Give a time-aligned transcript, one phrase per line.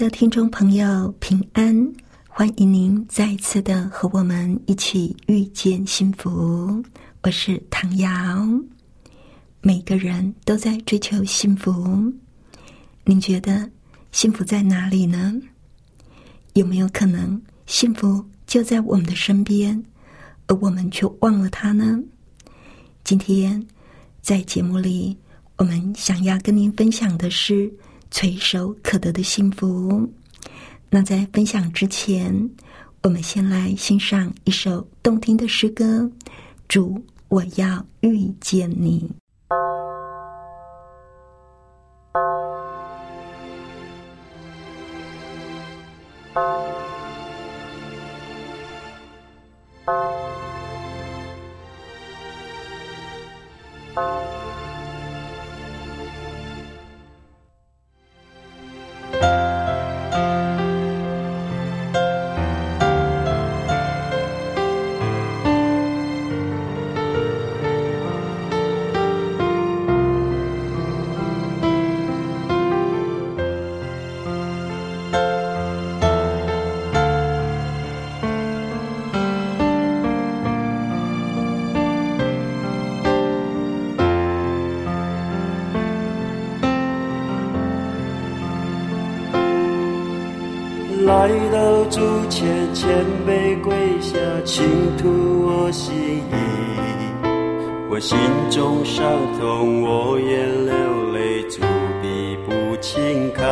[0.00, 1.92] 的听众朋友，平安！
[2.26, 6.82] 欢迎您再次的和我们一起遇见幸福。
[7.20, 8.08] 我是唐瑶。
[9.60, 12.10] 每个人都在追求幸福，
[13.04, 13.70] 您觉得
[14.10, 15.34] 幸福在哪里呢？
[16.54, 19.84] 有没有可能幸福就在我们的身边，
[20.46, 22.00] 而我们却忘了它呢？
[23.04, 23.62] 今天
[24.22, 25.18] 在节目里，
[25.56, 27.70] 我们想要跟您分享的是。
[28.10, 30.08] 垂手可得的幸福。
[30.88, 32.50] 那在分享之前，
[33.02, 36.10] 我们先来欣赏一首动听的诗歌。
[36.68, 39.19] 主，我要遇见你。
[92.30, 92.88] 到主前，谦
[93.26, 94.64] 卑跪下，倾
[94.96, 95.08] 吐
[95.46, 96.34] 我心意。
[97.90, 98.16] 我心
[98.50, 99.04] 中伤
[99.36, 101.60] 痛，我也流泪，足
[102.00, 103.44] 底不轻看。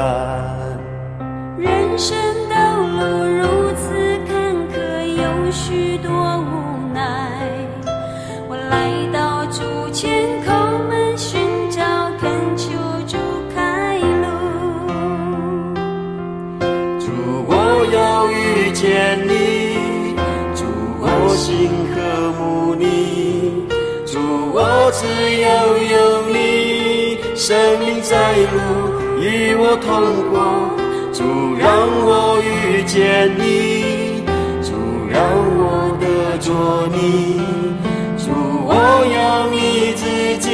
[1.58, 2.16] 人生
[2.48, 3.37] 道路
[25.00, 25.06] 只
[25.42, 25.48] 要
[25.78, 28.58] 有你，生命在路
[29.20, 29.88] 与我同
[30.28, 30.34] 过。
[31.12, 31.22] 主，
[31.56, 31.70] 让
[32.04, 34.24] 我遇见你，
[34.60, 34.74] 主，
[35.08, 35.22] 让
[35.56, 36.50] 我得着
[36.92, 37.40] 你，
[38.18, 38.26] 主，
[38.66, 38.74] 我
[39.14, 40.02] 要你自
[40.38, 40.48] 己，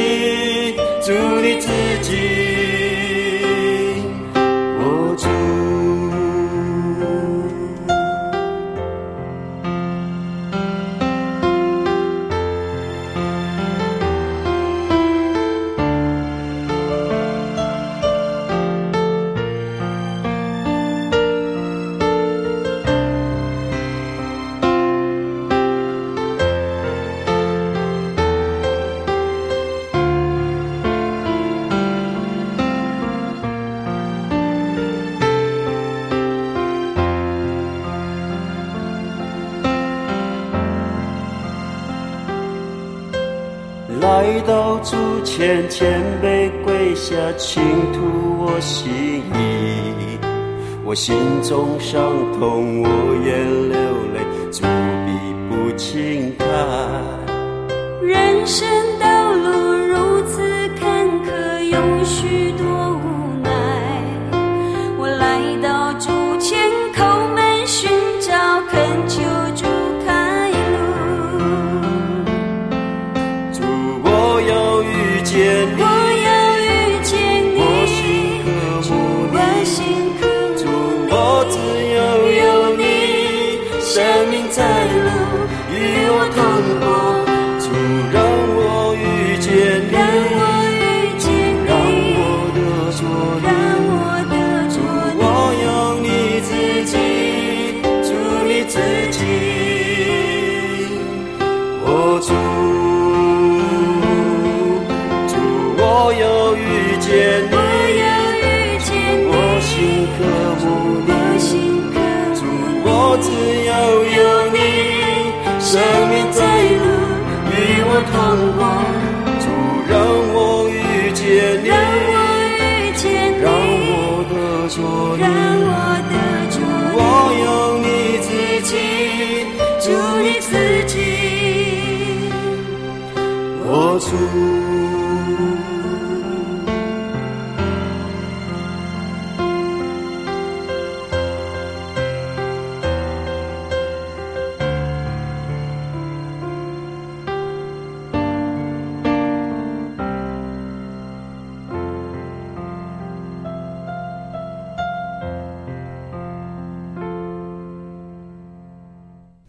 [44.84, 47.62] 来到主前，谦卑跪下，倾
[47.93, 50.19] 吐我心意。
[50.84, 52.89] 我心中伤痛，我
[53.25, 53.34] 也
[53.73, 53.78] 流
[54.12, 54.21] 泪，
[54.53, 54.62] 主
[55.06, 55.09] 必
[55.49, 56.44] 不轻看。
[58.03, 58.69] 人生
[59.00, 60.43] 道路如此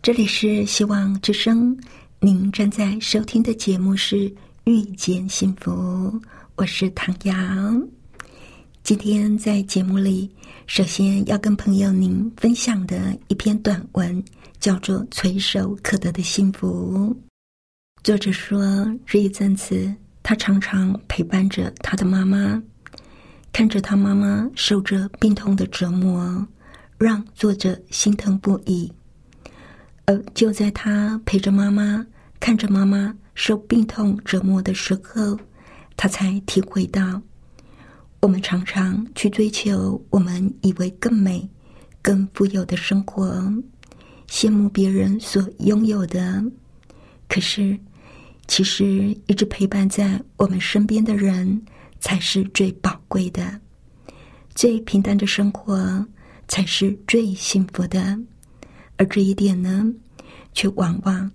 [0.01, 1.75] 这里是希望之声，
[2.19, 4.29] 您正在收听的节目是
[4.65, 5.71] 《遇见幸福》，
[6.55, 7.33] 我是唐瑶。
[8.81, 10.27] 今天在节目里，
[10.65, 14.23] 首先要跟朋友您分享的一篇短文，
[14.59, 17.15] 叫做《垂手可得的幸福》。
[18.03, 18.59] 作者说，
[19.05, 22.59] 这一阵子他常常陪伴着他的妈妈，
[23.53, 26.43] 看着他妈妈受着病痛的折磨，
[26.97, 28.91] 让作者心疼不已。
[30.05, 32.03] 而就在他陪着妈妈，
[32.39, 35.37] 看着妈妈受病痛折磨的时候，
[35.95, 37.21] 他才体会到，
[38.21, 41.47] 我们常常去追求我们以为更美、
[42.01, 43.53] 更富有的生活，
[44.27, 46.43] 羡慕别人所拥有的。
[47.27, 47.77] 可是，
[48.47, 51.61] 其实一直陪伴在我们身边的人，
[51.99, 53.59] 才是最宝贵的。
[54.53, 56.05] 最平淡的生活，
[56.47, 58.17] 才是最幸福的。
[58.97, 59.85] 而这一点呢，
[60.53, 61.29] 却往往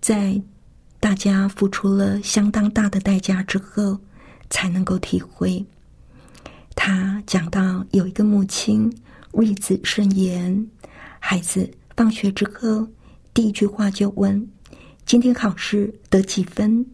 [0.00, 0.40] 在
[1.02, 3.98] 大家付出了相当大的代价之后，
[4.50, 5.66] 才能够体会。
[6.76, 8.88] 他讲到有一个母亲
[9.32, 10.64] 为子慎言，
[11.18, 12.86] 孩子放学之后
[13.34, 14.48] 第一句话就问
[15.04, 16.86] ：“今天考试得几分？”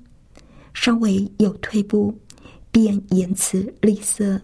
[0.73, 2.19] 稍微有退步，
[2.73, 4.41] 便言辞吝啬。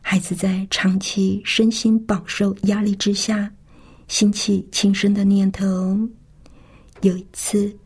[0.00, 3.52] 孩子在长期身心饱受压力之下。
[4.08, 5.98] 兴起轻生的念头。
[7.02, 7.76] 有一次，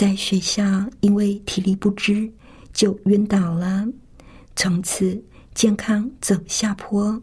[0.00, 0.62] 在学校
[1.00, 2.26] 因为体力不支
[2.72, 3.86] 就晕倒了，
[4.56, 7.20] 从此健康走下坡，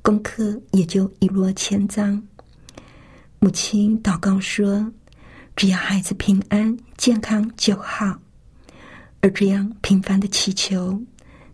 [0.00, 2.26] 功课也就一落千丈。
[3.40, 4.90] 母亲祷告说
[5.54, 8.18] ：“只要孩子平安健康就好。”
[9.20, 10.98] 而这样平凡的祈求，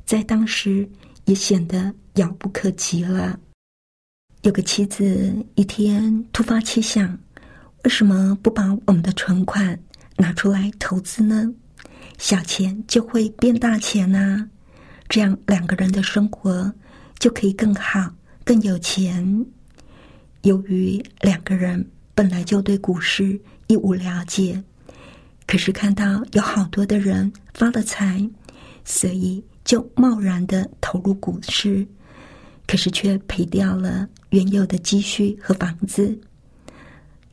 [0.07, 0.89] 在当时
[1.25, 3.37] 也显得遥不可及了。
[4.43, 7.19] 有个妻子一天突发奇想，
[7.83, 9.77] 为什么不把我们的存款
[10.17, 11.53] 拿出来投资呢？
[12.19, 14.49] 小钱就会变大钱呐，
[15.09, 16.73] 这样两个人的生活
[17.19, 18.15] 就可以更好、
[18.45, 19.47] 更有钱。
[20.43, 21.85] 由于两个人
[22.15, 24.63] 本来就对股市一无了解，
[25.47, 28.29] 可是看到有好多的人发了财，
[28.85, 31.87] 所以就贸然的投入股市。
[32.67, 36.19] 可是却赔掉了原有的积蓄和房子，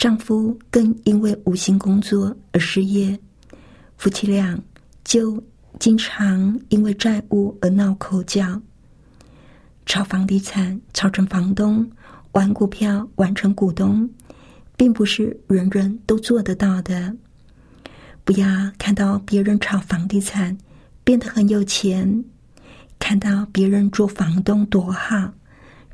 [0.01, 3.19] 丈夫更因为无心工作而失业，
[3.97, 4.59] 夫妻俩
[5.03, 5.39] 就
[5.77, 8.59] 经常因为债务而闹口角。
[9.85, 11.87] 炒房地产炒成房东，
[12.31, 14.09] 玩股票玩成股东，
[14.75, 17.15] 并不是人人都做得到的。
[18.23, 18.47] 不要
[18.79, 20.57] 看到别人炒房地产
[21.03, 22.25] 变得很有钱。
[22.97, 25.31] 看到别人做房东多好，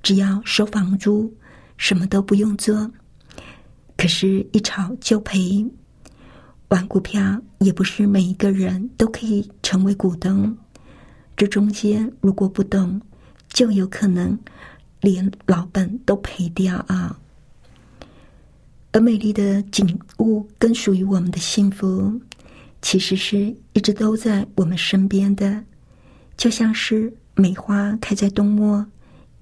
[0.02, 1.30] 只要收房租，
[1.76, 2.90] 什么都不用做。
[3.98, 5.66] 可是，一炒就赔。
[6.70, 10.56] 玩股票也不是每一个人都可以成为股东，
[11.36, 13.02] 这中间如果不懂，
[13.50, 14.38] 就有可能
[15.02, 17.18] 连老本都赔掉啊。
[18.92, 22.20] 而美丽的景物，跟属于我们的幸福，
[22.82, 25.64] 其实是一直都在我们身边的。
[26.36, 28.86] 就像是梅花开在冬末，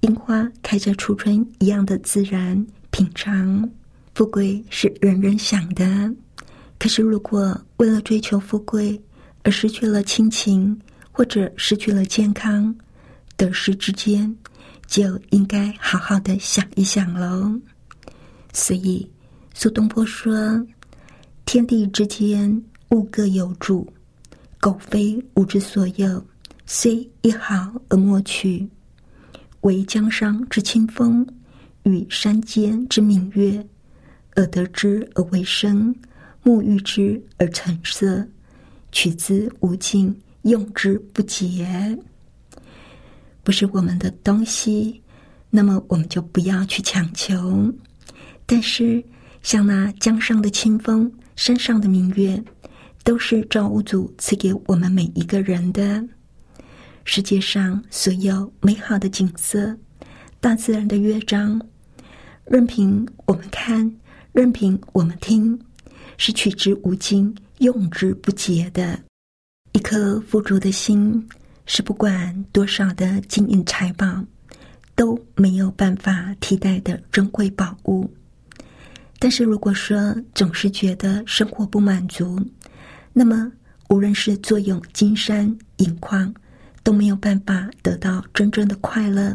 [0.00, 3.68] 樱花开在初春一样的自然平常。
[4.16, 6.10] 富贵是人人想的，
[6.78, 8.98] 可是如果为了追求富贵
[9.42, 10.74] 而失去了亲情，
[11.12, 12.74] 或者失去了健康，
[13.36, 14.34] 得失之间
[14.86, 17.60] 就应该好好的想一想喽。
[18.54, 19.06] 所以
[19.52, 20.66] 苏东坡说
[21.44, 23.86] ：“天地之间，物各有主，
[24.62, 26.24] 苟非吾之所有。”
[26.64, 28.66] 虽一毫而莫取，
[29.60, 31.26] 惟江上之清风，
[31.82, 33.62] 与山间之明月，
[34.36, 35.92] 而得之而为生，
[36.44, 38.24] 沐浴之而成色，
[38.92, 41.98] 取之无尽，用之不竭。
[43.42, 45.02] 不是我们的东西，
[45.50, 47.72] 那么我们就不要去强求。
[48.44, 49.02] 但是，
[49.42, 52.40] 像那江上的清风，山上的明月，
[53.02, 56.06] 都是造物主赐给我们每一个人的。
[57.04, 59.76] 世界上所有美好的景色，
[60.40, 61.60] 大自然的乐章，
[62.44, 63.96] 任凭我们看，
[64.36, 65.58] 任凭我们听，
[66.18, 69.00] 是取之无尽、用之不竭的。
[69.72, 71.26] 一颗富足的心，
[71.64, 74.22] 是不管多少的金银财宝
[74.94, 78.12] 都没有办法替代的珍贵宝物。
[79.18, 82.38] 但是，如果说总是觉得生活不满足，
[83.14, 83.50] 那么
[83.88, 86.34] 无论是坐拥金山银矿，
[86.82, 89.34] 都没有办法得到真正的快乐。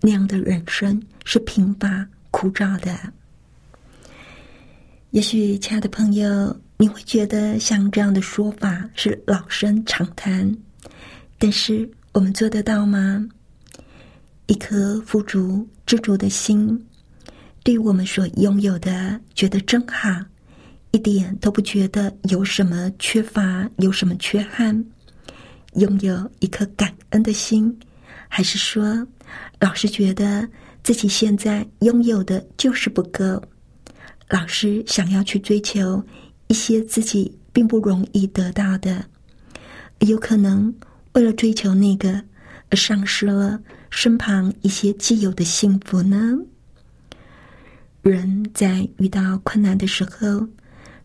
[0.00, 2.98] 那样的人生是贫乏枯燥的。
[5.14, 10.52] 也许，亲爱的朋友，你会觉得像这样的说法是老生常谈，
[11.38, 13.24] 但是我们做得到吗？
[14.46, 16.84] 一颗富足知足的心。
[17.62, 20.08] 对我们所拥有的，觉得真好，
[20.90, 24.84] 一点都不觉得有什么缺乏，有什么缺憾。
[25.74, 27.72] 拥有一颗感恩的心，
[28.26, 29.06] 还是说，
[29.60, 30.48] 老是觉得
[30.82, 33.40] 自己现在拥有的就是不够，
[34.28, 36.04] 老师想要去追求
[36.48, 39.04] 一些自己并不容易得到的，
[40.00, 40.74] 有可能
[41.12, 42.22] 为了追求那个
[42.70, 46.36] 而丧失了身旁一些既有的幸福呢？
[48.02, 50.48] 人在遇到困难的时候，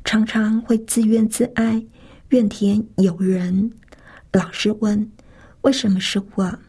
[0.04, 1.86] 常常会自怨自艾、
[2.30, 3.72] 怨天尤人，
[4.34, 5.10] 老是问
[5.62, 6.60] ：“为什么是我？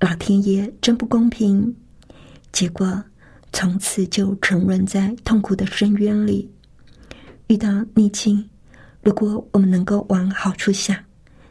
[0.00, 1.76] 老天爷真不公平！”
[2.52, 3.04] 结果
[3.52, 6.50] 从此就沉沦在痛苦的深渊里。
[7.48, 8.48] 遇到逆境，
[9.02, 10.96] 如果我们能够往好处想，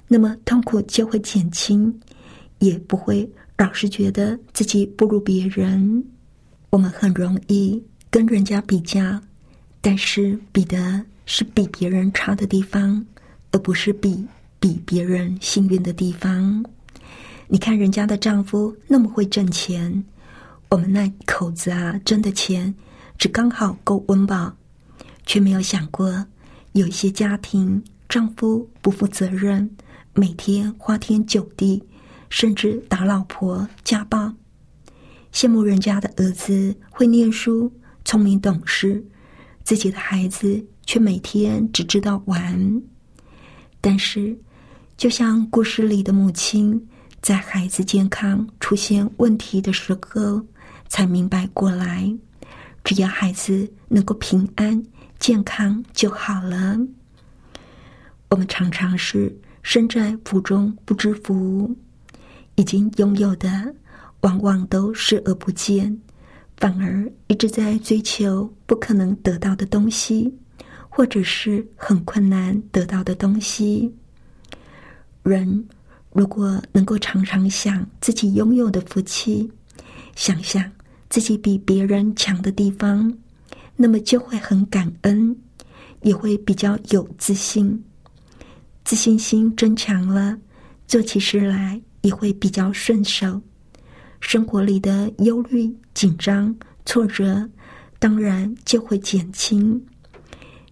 [0.07, 1.93] 那么痛苦就会减轻，
[2.59, 6.03] 也不会老是觉得自己不如别人。
[6.69, 7.83] 我们很容易。
[8.11, 9.21] 跟人家比较，
[9.81, 13.05] 但是比的是比别人差的地方，
[13.51, 14.25] 而不是比
[14.59, 16.65] 比别人幸运的地方。
[17.47, 20.03] 你看人家的丈夫那么会挣钱，
[20.69, 22.75] 我们那口子啊挣的钱
[23.17, 24.55] 只刚好够温饱，
[25.25, 26.27] 却没有想过
[26.73, 29.75] 有一些家庭丈夫不负责任，
[30.13, 31.83] 每天花天酒地，
[32.29, 34.33] 甚至打老婆家暴。
[35.33, 37.73] 羡慕人家的儿子会念书。
[38.05, 39.05] 聪明懂事，
[39.63, 42.81] 自己的孩子却每天只知道玩。
[43.81, 44.35] 但是，
[44.97, 46.87] 就像故事里的母亲，
[47.21, 50.43] 在孩子健康出现问题的时候，
[50.89, 52.13] 才明白过来，
[52.83, 54.83] 只要孩子能够平安
[55.19, 56.77] 健康就好了。
[58.29, 61.73] 我们常常是身在福中不知福，
[62.55, 63.73] 已经拥有的，
[64.21, 65.97] 往往都视而不见。
[66.57, 70.37] 反而一直在追求不可能得到的东西，
[70.89, 73.95] 或者是很困难得到的东西。
[75.23, 75.65] 人
[76.11, 79.49] 如果能够常常想自己拥有的福气，
[80.15, 80.69] 想想
[81.09, 83.11] 自己比别人强的地方，
[83.75, 85.35] 那么就会很感恩，
[86.03, 87.83] 也会比较有自信。
[88.83, 90.37] 自信心增强了，
[90.87, 93.41] 做起事来也会比较顺手。
[94.19, 97.49] 生活里的忧虑、紧张、挫折，
[97.99, 99.81] 当然就会减轻。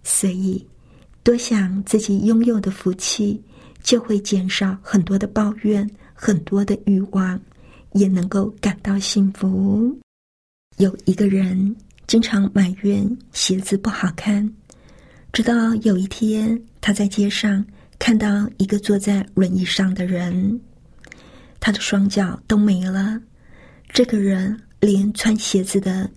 [0.02, 0.64] 所以，
[1.22, 3.42] 多想自己拥有的福气，
[3.82, 7.40] 就会减少很多的抱怨、很多的欲望，
[7.92, 9.98] 也能够感到幸福。
[10.78, 11.74] 有一个人
[12.06, 14.48] 经常埋怨鞋子不好看，
[15.32, 17.64] 直到有一天，他在街上
[17.98, 20.60] 看到一个坐在轮椅上的人，
[21.58, 23.20] 他的双脚都没了。
[23.88, 26.08] 这个人连穿鞋子的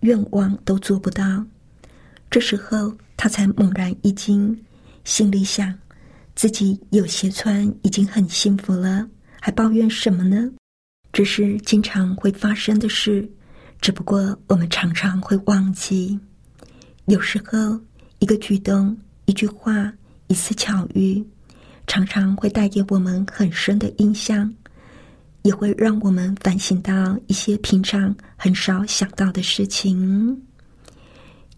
[0.00, 1.44] 愿望都做不到，
[2.30, 4.56] 这时候他才猛然一惊，
[5.02, 5.76] 心里想：
[6.36, 9.04] 自己有鞋穿已经很幸福了，
[9.40, 10.48] 还抱怨什么呢？
[11.12, 13.28] 这是经常会发生的事，
[13.80, 16.18] 只不过我们常常会忘记。
[17.06, 17.80] 有时候，
[18.18, 19.92] 一个举动、一句话、
[20.28, 21.24] 一次巧遇，
[21.86, 24.52] 常常会带给我们很深的印象。
[25.42, 30.38] 也会让我们反省到一些平常很少想到的事情。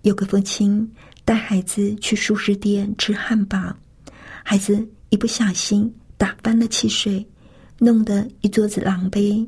[0.03, 0.89] 有个父亲
[1.25, 3.77] 带孩子去素食店吃汉堡，
[4.45, 7.27] 孩子一不小心打翻了汽水，
[7.79, 9.45] 弄得一桌子狼狈。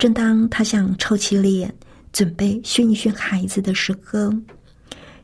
[0.00, 1.70] 正当他想臭起脸
[2.10, 4.32] 准备训一训孩子的时候，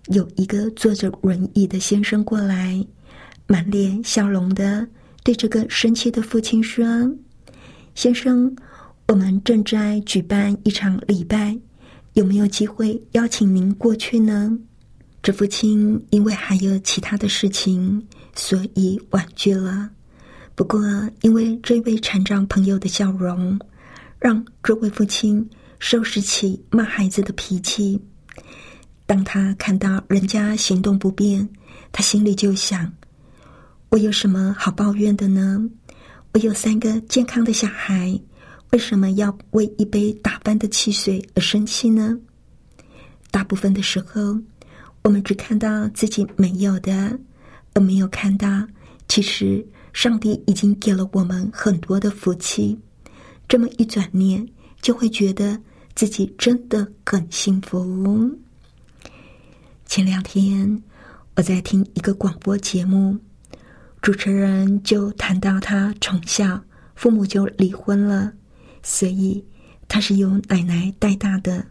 [0.09, 2.87] 有一个坐着轮椅的先生过来，
[3.47, 4.87] 满脸笑容的
[5.25, 6.85] 对这个生气的父亲说。
[7.95, 8.55] 先生，
[9.09, 11.59] 我们正在举办一场礼拜，
[12.13, 14.59] 有没有机会邀请您过去呢？
[15.23, 19.89] 这父亲因为还有其他的事情，所以婉拒了。
[20.55, 20.79] 不过，
[21.23, 23.59] 因为这位残障朋友的笑容，
[24.27, 27.97] 让这位父亲收拾起骂孩子的脾气。
[29.07, 31.49] 当他看到人家行动不便，
[31.93, 32.93] 他心里就想：
[33.89, 35.65] 我有什么好抱怨的呢？
[36.33, 38.21] 我有三个健康的小孩，
[38.73, 42.19] 为什么要为一杯打翻的汽水而生气呢？
[43.31, 44.37] 大部分的时候，
[45.05, 47.17] 我们只看到自己没有的，
[47.75, 48.67] 而没有看到，
[49.07, 52.77] 其实上帝已经给了我们很多的福气。
[53.49, 54.47] 这么一转念，
[54.81, 55.61] 就会觉得
[55.95, 58.37] 自己真的很幸福。
[59.87, 60.83] 前两天
[61.37, 63.19] 我在听一个广播节目。
[64.03, 66.63] 主持人就谈到他从小
[66.95, 68.33] 父母就离婚了，
[68.81, 69.45] 所以
[69.89, 71.67] 他是由奶奶带大的。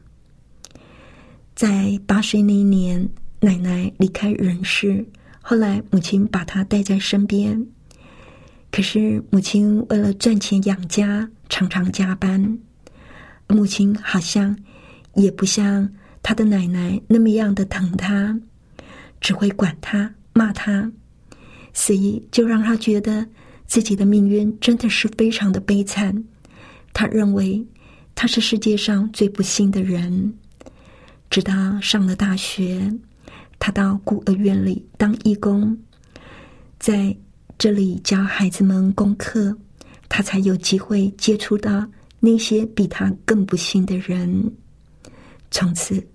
[1.55, 3.07] 在八岁那一年，
[3.39, 5.05] 奶奶离开人世，
[5.39, 7.65] 后来母亲把他带在身边。
[8.69, 12.59] 可是母亲为了赚钱养家，常常加班。
[13.47, 14.57] 母亲好像
[15.13, 15.89] 也不像
[16.23, 18.39] 他的奶奶那么样的疼他，
[19.21, 20.91] 只会管他骂他。
[21.73, 23.27] 所以，就让他觉得
[23.67, 26.23] 自己的命运真的是非常的悲惨。
[26.93, 27.65] 他认为
[28.15, 30.33] 他是世界上最不幸的人。
[31.29, 32.93] 直到上了大学，
[33.59, 35.77] 他到孤儿院里当义工，
[36.79, 37.15] 在
[37.57, 39.57] 这里教孩子们功课，
[40.09, 41.85] 他才有机会接触到
[42.19, 44.51] 那些比他更不幸的人。
[45.51, 46.05] 从此，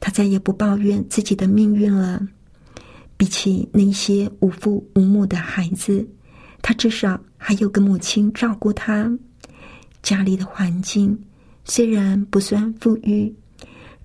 [0.00, 2.26] 他再也不抱怨自己的命运了。
[3.16, 6.06] 比起那些无父无母的孩子，
[6.62, 9.10] 他至少还有个母亲照顾他。
[10.02, 11.18] 家里的环境
[11.64, 13.34] 虽然不算富裕，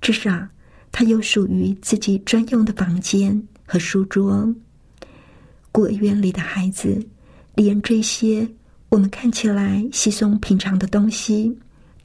[0.02, 0.48] 至少
[0.92, 4.52] 他有属于自己专用的房间和书桌。
[5.72, 7.00] 孤儿院里的孩子，
[7.54, 8.48] 连这些
[8.94, 11.52] 我们看起来稀松平常的东西，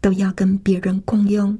[0.01, 1.57] 都要跟别人共用。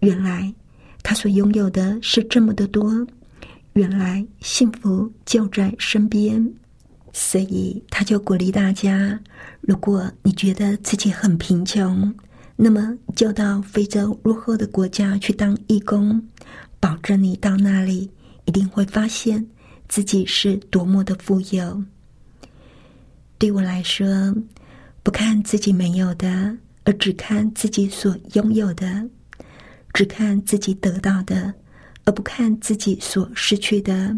[0.00, 0.52] 原来
[1.00, 3.06] 他所拥有的是这么的多。
[3.74, 6.44] 原来幸福就在身边，
[7.12, 9.16] 所以他就鼓励大家：
[9.60, 12.12] 如果你觉得自己很贫穷，
[12.56, 16.20] 那么就到非洲落后的国家去当义工，
[16.80, 18.10] 保证你到那里
[18.44, 19.46] 一定会发现
[19.86, 21.80] 自己是多么的富有。
[23.38, 24.06] 对我来说，
[25.02, 29.08] 不看自己没有的，而只看自己所拥有的，
[29.92, 31.54] 只看自己得到的。
[32.08, 34.16] 而不看自己所失去的，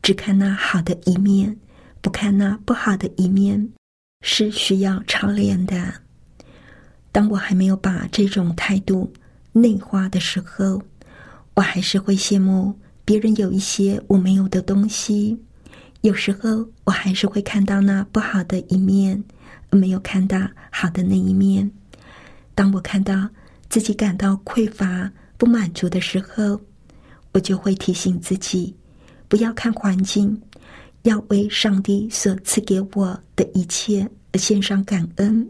[0.00, 1.54] 只看那好的一面，
[2.00, 3.68] 不看那不好的一面，
[4.22, 5.92] 是需要操练的。
[7.12, 9.12] 当我还没有把这种态度
[9.52, 10.82] 内化的时候，
[11.52, 12.74] 我还是会羡慕
[13.04, 15.38] 别人有一些我没有的东西。
[16.02, 19.22] 有时候，我还是会看到那不好的一面，
[19.70, 20.36] 没有看到
[20.68, 21.70] 好的那一面。
[22.56, 23.28] 当我看到
[23.68, 26.60] 自己感到匮乏、不满足的时候，
[27.32, 28.74] 我就会提醒自己，
[29.28, 30.42] 不要看环境，
[31.02, 35.48] 要为上帝所赐给我的一切而献上感恩。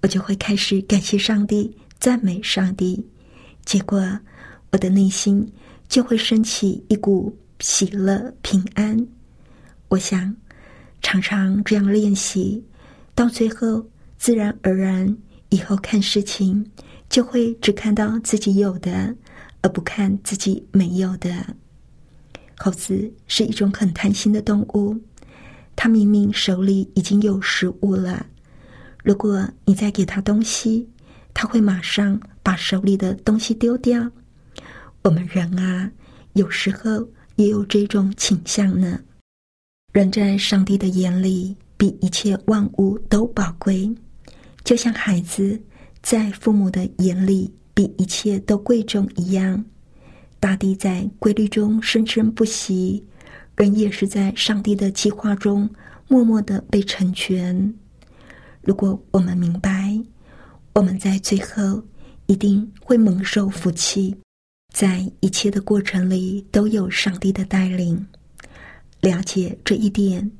[0.00, 3.04] 我就会开始感谢上帝，赞美上帝。
[3.64, 4.00] 结果，
[4.70, 5.44] 我的内心
[5.88, 9.04] 就会升起一股喜乐、平安。
[9.90, 10.34] 我想，
[11.02, 12.64] 常常这样练习，
[13.14, 15.14] 到最后，自然而然，
[15.50, 16.64] 以后看事情
[17.10, 19.14] 就会只看到自己有的。
[19.62, 21.30] 而不看自己没有的，
[22.56, 24.98] 猴子是一种很贪心的动物。
[25.76, 28.24] 它明明手里已经有食物了，
[29.04, 30.88] 如果你再给它东西，
[31.34, 34.10] 它会马上把手里的东西丢掉。
[35.02, 35.92] 我们人啊，
[36.32, 38.98] 有时候也有这种倾向呢。
[39.92, 43.90] 人在上帝的眼里，比一切万物都宝贵，
[44.64, 45.60] 就像孩子
[46.02, 47.52] 在父母的眼里。
[47.72, 49.64] 比一切都贵重一样，
[50.38, 53.02] 大地在规律中生生不息，
[53.56, 55.70] 人也是在上帝的计划中
[56.06, 57.72] 默默的被成全。
[58.60, 59.98] 如果我们明白，
[60.74, 61.82] 我们在最后
[62.26, 64.14] 一定会蒙受福气，
[64.74, 68.04] 在一切的过程里都有上帝的带领。
[69.00, 70.30] 了解这一点，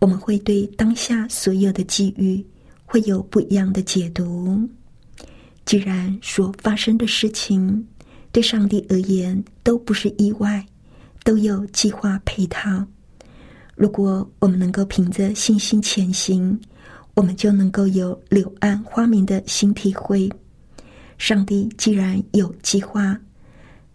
[0.00, 2.44] 我们会对当下所有的际遇
[2.84, 4.68] 会有不一样的解读。
[5.64, 7.86] 既然所发生的事情
[8.30, 10.64] 对上帝而言都不是意外，
[11.24, 12.84] 都有计划配套。
[13.74, 16.58] 如果我们能够凭着信心前行，
[17.14, 20.30] 我们就能够有柳暗花明的新体会。
[21.16, 23.18] 上帝既然有计划，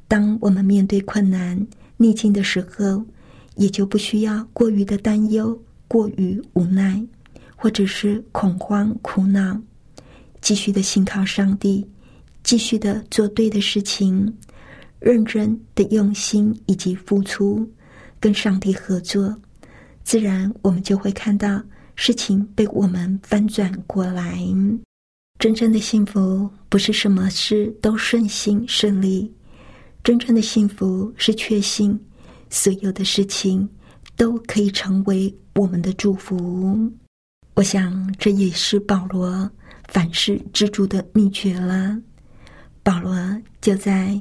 [0.08, 3.04] 当我们面对困难逆境的时候，
[3.58, 7.06] 也就不需要过于的担忧、过于无奈，
[7.56, 9.60] 或者是恐慌、苦恼。
[10.40, 11.86] 继续的信靠上帝，
[12.44, 14.32] 继续的做对的事情，
[15.00, 17.68] 认真的用心以及付出，
[18.20, 19.36] 跟上帝合作，
[20.04, 21.62] 自然我们就会看到
[21.96, 24.40] 事情被我们翻转过来。
[25.40, 29.32] 真正的幸福不是什么事都顺心顺利，
[30.04, 32.00] 真正的幸福是确信
[32.50, 33.68] 所有的事情
[34.16, 36.92] 都可以成为我们的祝福。
[37.56, 39.50] 我想这也是保罗
[39.88, 41.98] 凡事知足的秘诀了。
[42.84, 43.16] 保罗
[43.60, 44.20] 就在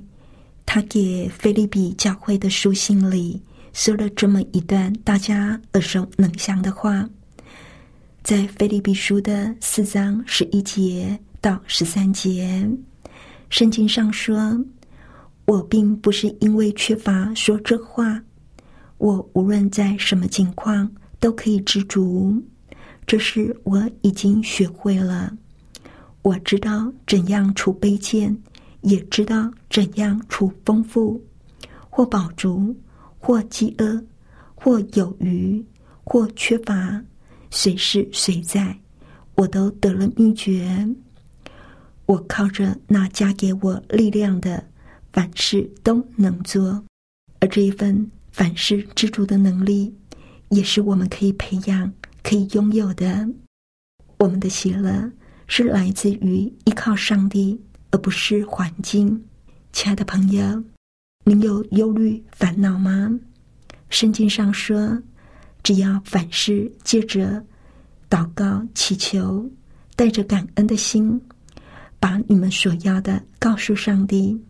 [0.64, 3.40] 他给菲利比教会的书信里
[3.72, 7.08] 说了这么一段大家耳熟能详的话。
[8.22, 12.68] 在菲利比书的四章十一节到十三节，
[13.50, 14.58] 圣经上说
[15.46, 18.20] ：“我并不是因为缺乏说这话，
[18.98, 22.42] 我无论在什么境况都可以知足，
[23.06, 25.32] 这是我已经学会了。
[26.22, 28.36] 我知道怎样处卑贱，
[28.80, 31.22] 也知道怎样处丰富，
[31.88, 32.76] 或饱足，
[33.18, 34.04] 或饥饿，
[34.56, 35.64] 或有余，
[36.02, 37.00] 或缺乏。”
[37.48, 38.76] 谁是谁在，
[39.36, 40.86] 我都得了秘诀。
[42.04, 44.62] 我靠着那加给我力量的，
[45.16, 46.84] 凡事都能做。
[47.40, 49.90] 而这一份凡事知足的能力，
[50.50, 51.90] 也是我们可以培养、
[52.22, 53.26] 可以拥有的。
[54.18, 55.10] 我们的喜乐
[55.46, 57.58] 是来自于依靠上帝，
[57.92, 59.24] 而不是环境。
[59.72, 60.62] 亲爱的朋友，
[61.24, 63.18] 您有忧虑、烦恼吗？
[63.88, 65.02] 圣经上说。
[65.62, 67.44] 只要凡事借着
[68.08, 69.50] 祷告、祈求，
[69.96, 71.20] 带着感恩的心，
[71.98, 74.40] 把你们所要的告诉上帝。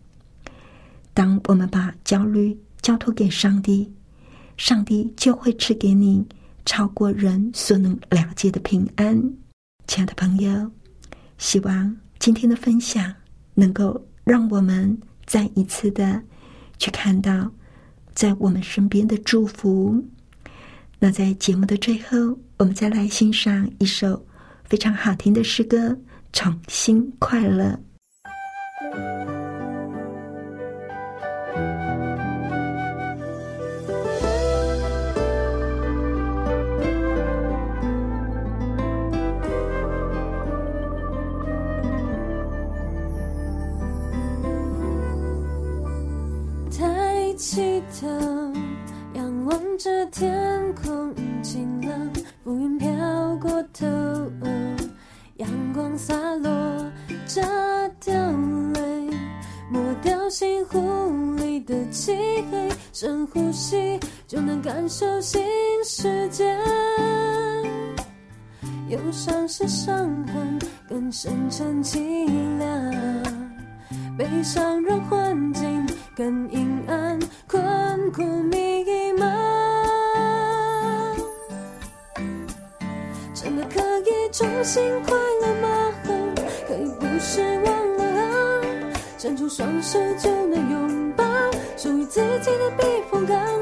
[1.17, 3.91] 当我们把焦虑交托给上帝，
[4.55, 6.23] 上帝就会赐给你
[6.63, 9.19] 超过人所能了解的平安。
[9.87, 10.71] 亲爱的朋友，
[11.39, 13.11] 希望今天的分享
[13.55, 16.21] 能够让我们再一次的
[16.77, 17.51] 去看到
[18.13, 19.99] 在我们身边的祝福。
[20.99, 24.23] 那在节目的最后，我们再来欣赏一首
[24.65, 25.89] 非常好听的诗歌
[26.31, 27.75] 《重新快乐》。
[47.89, 48.07] 头
[49.13, 52.11] 仰望着天空晴朗，
[52.43, 52.89] 浮云飘
[53.37, 53.85] 过头，
[55.37, 56.49] 阳光洒落，
[57.25, 57.41] 炸
[57.99, 58.13] 掉
[58.73, 59.09] 泪，
[59.71, 62.13] 抹掉心湖里的漆
[62.51, 65.41] 黑，深呼吸就能感受新
[65.83, 66.45] 世界。
[68.89, 69.95] 忧伤是伤
[70.27, 72.93] 痕，更深沉凄凉，
[74.17, 75.46] 悲伤让环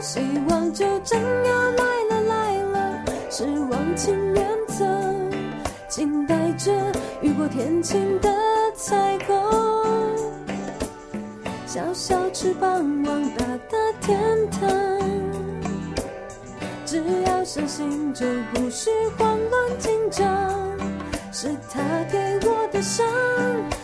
[0.06, 4.86] 希望就真要来了来了，失望请远走，
[5.90, 6.72] 静待着
[7.24, 8.30] 雨过天晴的
[8.76, 9.36] 彩虹。
[11.66, 12.72] 小小翅膀
[13.04, 14.70] 往大的天堂。
[16.86, 20.24] 只要相信，就不需慌乱紧张。
[21.32, 23.04] 是他给我的伤，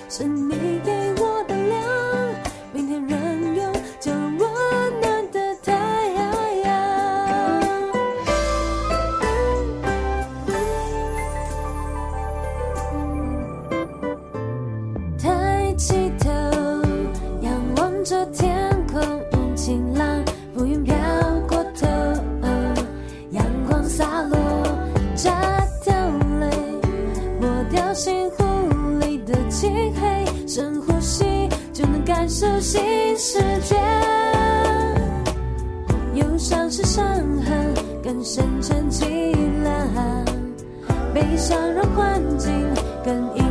[0.08, 1.01] 是你给
[29.62, 31.24] 漆黑，深呼吸
[31.72, 32.82] 就能感受新
[33.16, 33.76] 世界。
[36.16, 37.06] 忧伤是伤
[37.44, 37.72] 痕，
[38.04, 40.26] 更深沉、凄凉。
[41.14, 42.68] 悲伤让环境
[43.06, 43.51] 更隐。